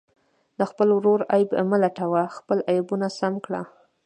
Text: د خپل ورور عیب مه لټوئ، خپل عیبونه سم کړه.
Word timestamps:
د 0.57 0.59
خپل 0.71 0.87
ورور 0.97 1.21
عیب 1.33 1.49
مه 1.69 1.77
لټوئ، 1.83 2.23
خپل 2.37 2.57
عیبونه 2.71 3.07
سم 3.19 3.33
کړه. 3.45 3.61